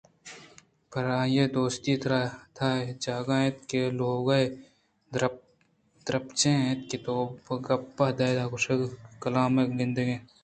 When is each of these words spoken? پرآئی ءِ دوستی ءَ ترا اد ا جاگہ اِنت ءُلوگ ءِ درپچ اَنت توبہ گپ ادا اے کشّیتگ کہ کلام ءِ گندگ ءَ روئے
پرآئی 0.91 1.35
ءِ 1.43 1.53
دوستی 1.57 1.93
ءَ 1.97 2.01
ترا 2.01 2.21
اد 2.29 2.59
ا 2.89 2.99
جاگہ 3.03 3.37
اِنت 3.45 3.69
ءُلوگ 3.79 4.27
ءِ 4.39 4.53
درپچ 6.05 6.41
اَنت 6.49 6.91
توبہ 7.05 7.55
گپ 7.65 7.97
ادا 8.05 8.25
اے 8.29 8.45
کشّیتگ 8.51 8.81
کہ 8.91 8.99
کلام 9.21 9.53
ءِ 9.61 9.73
گندگ 9.77 10.07
ءَ 10.13 10.15
روئے 10.15 10.17